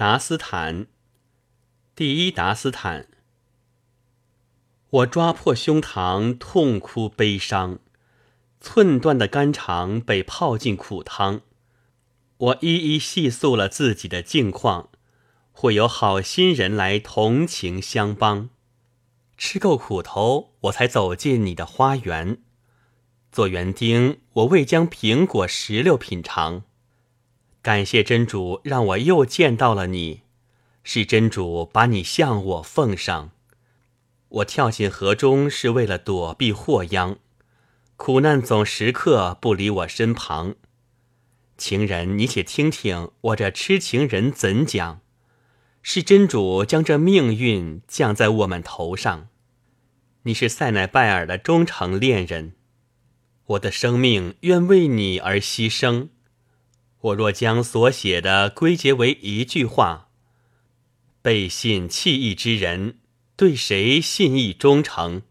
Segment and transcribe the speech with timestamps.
[0.00, 0.86] 达斯坦，
[1.94, 3.06] 第一达斯坦。
[4.88, 7.80] 我抓破胸膛，痛哭悲伤，
[8.62, 11.42] 寸断的肝肠被泡进苦汤。
[12.38, 14.88] 我一一细诉了自己的境况，
[15.52, 18.48] 会有好心人来同情相帮。
[19.36, 22.40] 吃够苦头，我才走进你的花园。
[23.30, 26.62] 做园丁，我未将苹果、石榴品尝。
[27.62, 30.22] 感谢真主，让我又见到了你。
[30.82, 33.32] 是真主把你向我奉上。
[34.28, 37.18] 我跳进河中是为了躲避祸殃，
[37.96, 40.54] 苦难总时刻不离我身旁。
[41.58, 45.02] 情人，你且听听我这痴情人怎讲？
[45.82, 49.28] 是真主将这命运降在我们头上。
[50.22, 52.54] 你是塞乃拜尔的忠诚恋人，
[53.46, 56.08] 我的生命愿为你而牺牲。
[57.00, 60.08] 我若将所写的归结为一句话：
[61.22, 62.98] 背信弃义之人。
[63.36, 65.22] 对谁信义忠诚？